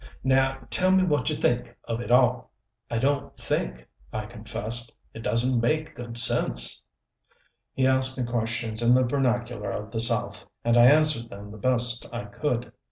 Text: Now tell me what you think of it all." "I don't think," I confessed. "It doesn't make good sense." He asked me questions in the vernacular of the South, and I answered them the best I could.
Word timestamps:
Now 0.23 0.57
tell 0.71 0.89
me 0.89 1.03
what 1.03 1.29
you 1.29 1.35
think 1.35 1.75
of 1.83 2.01
it 2.01 2.09
all." 2.09 2.49
"I 2.89 2.97
don't 2.97 3.37
think," 3.37 3.87
I 4.11 4.25
confessed. 4.25 4.95
"It 5.13 5.21
doesn't 5.21 5.61
make 5.61 5.93
good 5.93 6.17
sense." 6.17 6.81
He 7.75 7.85
asked 7.85 8.17
me 8.17 8.23
questions 8.23 8.81
in 8.81 8.95
the 8.95 9.03
vernacular 9.03 9.69
of 9.69 9.91
the 9.91 9.99
South, 9.99 10.49
and 10.65 10.75
I 10.75 10.87
answered 10.87 11.29
them 11.29 11.51
the 11.51 11.59
best 11.59 12.11
I 12.11 12.23
could. 12.23 12.73